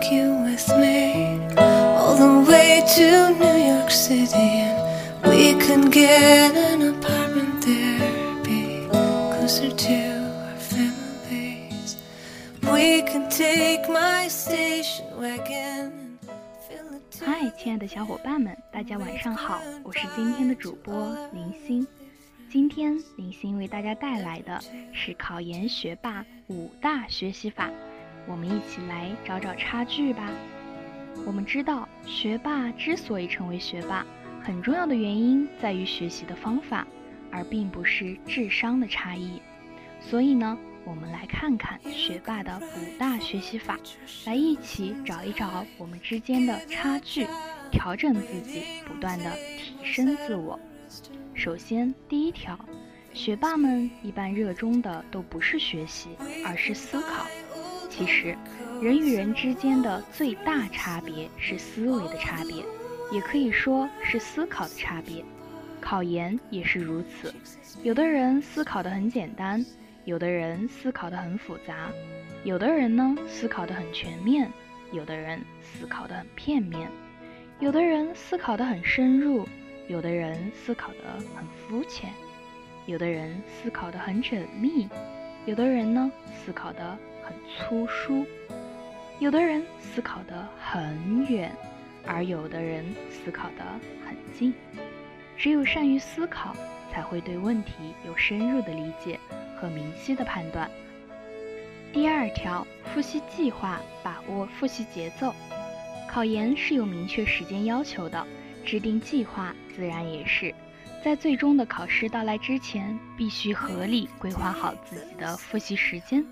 [0.00, 6.54] take you with me all the way to New York City and we could get
[6.54, 9.94] an apartment there, be closer to
[10.46, 11.96] our families.
[12.62, 16.18] We could take my station wagon.
[17.22, 21.86] 嗨，亲爱的小伙伴们，大家晚上好，我是今天的主播林欣。
[22.50, 24.60] 今天林欣为大家带来的
[24.92, 27.70] 是考研学霸五大学习法，
[28.26, 30.30] 我们一起来找找差距吧。
[31.26, 34.06] 我们知道，学霸之所以成为学霸，
[34.42, 36.86] 很重要的原因在于学习的方法，
[37.30, 39.42] 而并不是智商的差异。
[40.00, 43.78] 所以呢，我们来看看学霸的五大学习法，
[44.24, 47.26] 来一起找一找我们之间的差距，
[47.70, 50.58] 调整自己，不断的提升自我。
[51.34, 52.58] 首先，第一条，
[53.12, 56.10] 学霸们一般热衷的都不是学习，
[56.46, 57.26] 而是思考。
[57.90, 58.34] 其实，
[58.80, 62.64] 人与人之间的最大差别是思维的差别，
[63.12, 65.22] 也可以说是思考的差别。
[65.80, 67.34] 考研也是如此，
[67.82, 69.64] 有的人思考的很简单，
[70.04, 71.90] 有的人思考的很复杂，
[72.44, 74.50] 有的人呢思考的很全面，
[74.92, 76.88] 有的人思考的很片面，
[77.58, 79.46] 有的人思考的很深入。
[79.88, 82.10] 有的人思考的很肤浅，
[82.86, 84.88] 有的人思考的很缜密，
[85.46, 86.96] 有的人呢思考的
[87.30, 88.26] 很粗疏，
[89.20, 91.54] 有的人思考得很远，
[92.04, 93.64] 而有的人思考得
[94.04, 94.52] 很近。
[95.36, 96.56] 只有善于思考，
[96.90, 99.18] 才会对问题有深入的理解
[99.56, 100.68] 和明晰的判断。
[101.92, 105.32] 第二条，复习计划，把握复习节奏。
[106.08, 108.26] 考研是有明确时间要求的。
[108.62, 110.54] 制定计划自然也是，
[111.02, 116.22] 在最终的考试到来之前，必须合理规划好自己的复习时间。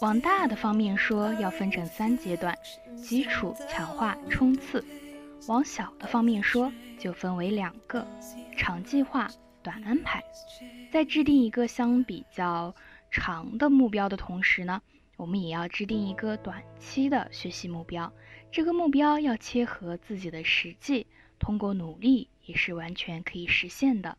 [0.00, 2.56] 往大的方面说，要分成三阶段：
[2.96, 4.82] 基础、强化、冲刺；
[5.46, 8.06] 往小的方面说，就分为两个：
[8.56, 9.28] 长计划、
[9.62, 10.24] 短安排。
[10.90, 12.74] 在制定一个相比较
[13.10, 14.80] 长的目标的同时呢，
[15.16, 18.10] 我们也要制定一个短期的学习目标。
[18.50, 21.06] 这个目标要切合自己的实际。
[21.38, 24.18] 通过努力也是完全可以实现的。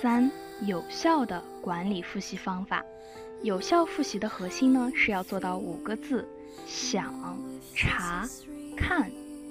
[0.00, 0.30] 三、
[0.62, 2.84] 有效的管理复习方法。
[3.42, 6.26] 有效复习的核心呢，是要做到五个字：
[6.66, 7.38] 想、
[7.74, 8.28] 查、
[8.76, 9.10] 看、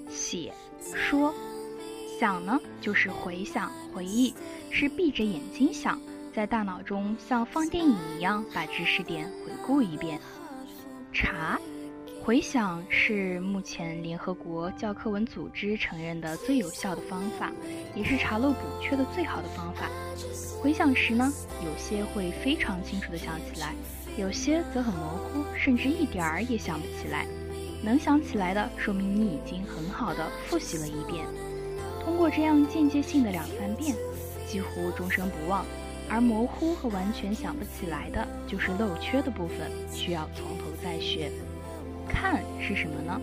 [0.09, 1.33] 写、说。
[2.19, 4.33] 想呢，就是回想、回忆，
[4.71, 6.01] 是闭着眼睛想，
[6.33, 10.19] 在大脑中像放电影一样把知识点回顾一遍。
[11.13, 11.59] 查。
[12.27, 17.53] 回想是目前联合国教科文组织承认的最有效的方法，
[17.95, 19.89] 也是查漏补缺的最好的方法。
[20.61, 21.31] 回想时呢，
[21.63, 23.73] 有些会非常清楚的想起来，
[24.17, 27.25] 有些则很模糊，甚至一点儿也想不起来。
[27.81, 31.25] 能想起来的，说明你已经很好的复习了一遍。
[32.03, 33.95] 通过这样间接性的两三遍，
[34.45, 35.65] 几乎终生不忘。
[36.09, 41.31] 而模糊和完全想不起来的，就是漏缺的部分，需要从头再学。
[42.07, 43.21] 看是什么呢？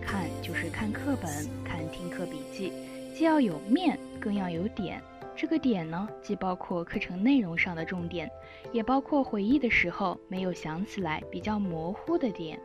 [0.00, 1.28] 看就是看课本、
[1.64, 2.72] 看听课笔记，
[3.14, 5.02] 既要有面，更要有点。
[5.34, 8.30] 这个点呢，既包括课程内容上的重点，
[8.72, 12.58] 也包括回忆的时候没有想起来、比较模糊的点。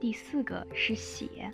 [0.00, 1.50] 第四个是写。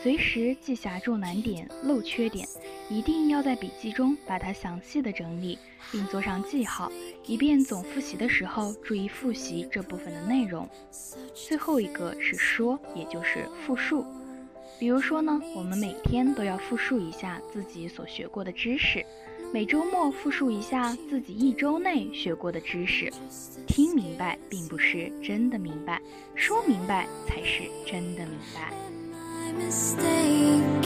[0.00, 2.46] 随时记下重难点、漏缺点，
[2.88, 5.58] 一定要在笔记中把它详细的整理，
[5.90, 6.90] 并做上记号，
[7.26, 10.68] 以便总复习的时候注意复习这部分的内容。
[11.34, 14.04] 最后一个是说，也就是复述。
[14.78, 19.04] 比如说呢，我们每天都要复述一下自己所学过的知识，
[19.52, 23.12] 每周末复述一下自己一周内学过的知识。
[23.66, 26.00] 听明白并不是真的明白，
[26.36, 28.72] 说明白才是真的明白。
[29.58, 30.77] mistake.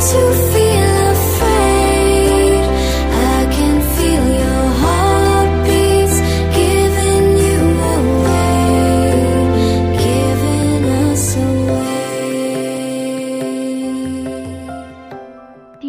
[0.00, 0.06] 第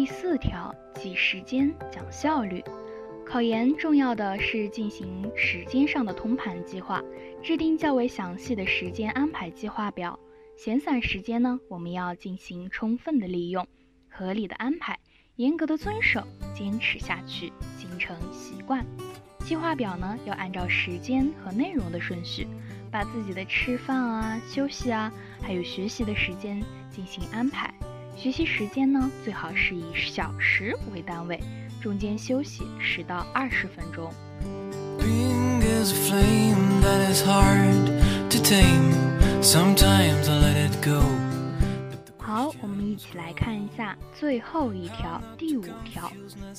[0.04, 2.62] 四条，挤时间，讲效率。
[3.24, 7.02] 考研重要的是进行时间上的通盘计划，
[7.42, 10.20] 制定较为详细的时间安排计划表。
[10.54, 13.66] 闲散时间呢，我们要进行充分的利用，
[14.12, 14.98] 合理的安排，
[15.36, 16.22] 严格的遵守，
[16.54, 18.84] 坚持下去，形成习惯。
[19.40, 22.46] 计划表呢，要按照时间和内容的顺序，
[22.90, 25.10] 把自己的吃饭啊、休息啊，
[25.42, 27.72] 还有学习的时间进行安排。
[28.14, 31.40] 学习时间呢，最好是以小时为单位。
[31.80, 34.12] 中间休息十到二十分钟。
[37.24, 37.40] 好，
[41.00, 41.31] 我们
[42.92, 46.12] 一起来看一下最后一条，第五条，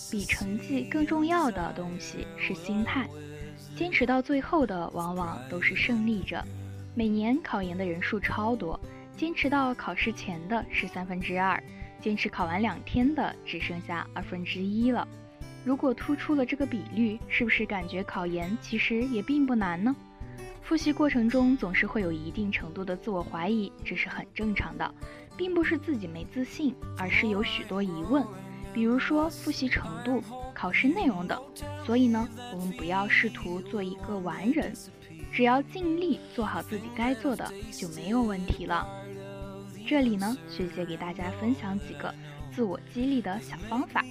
[0.09, 3.07] 比成绩更重要的东西是心态。
[3.75, 6.43] 坚持到最后的，往往都是胜利者。
[6.95, 8.79] 每年考研的人数超多，
[9.15, 11.63] 坚持到考试前的是三分之二。
[12.01, 15.07] 坚持考完两天的只剩下二分之一了。
[15.63, 19.95] 如果突出了这个比率，是不是感觉考研其实也并不难呢？
[20.63, 24.93] 复习过程中总是会有一定程度的自我怀疑，这是很正常的，
[25.35, 28.25] 并不是自己没自信，而是有许多疑问，
[28.73, 30.23] 比如说复习程度、
[30.53, 31.39] 考试内容等。
[31.85, 34.73] 所以呢，我们不要试图做一个完人，
[35.33, 38.87] 只要尽力做好自己该做的，就没有问题了。
[39.85, 42.13] 这里呢，学姐给大家分享几个
[42.51, 44.03] 自我激励的小方法。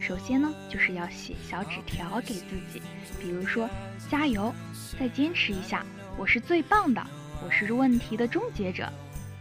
[0.00, 2.82] 首先呢，就是要写小纸条给自己，
[3.20, 3.68] 比如说
[4.10, 4.54] 加油，
[4.98, 5.84] 再坚持一下，
[6.18, 7.02] 我是最棒的，
[7.44, 8.86] 我是问题的终结者，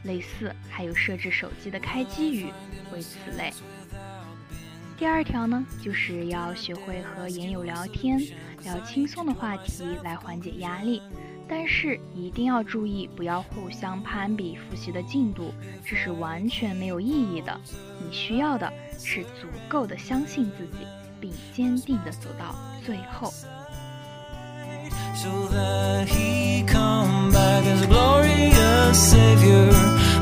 [0.04, 2.48] 类似还有设置手机的开机语，
[2.94, 3.52] 为此类。
[4.98, 8.22] 第二条呢，就是要学会和研友聊天，
[8.64, 11.02] 聊轻松的话题来缓解压力。
[11.48, 15.54] 但是一定要注意，不要互相攀比复习的进度，
[15.86, 17.60] 这是完全没有意义的。
[18.00, 20.86] 你需要的是足够的相信自己，
[21.20, 22.56] 并坚定的走到
[22.86, 23.34] 最后。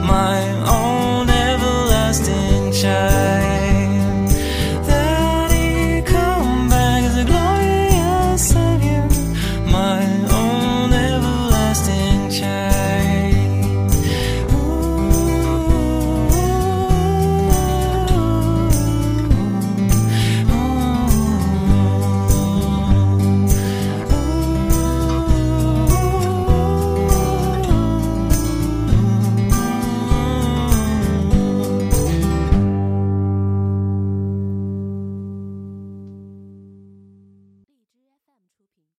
[0.03, 2.71] my own everlasting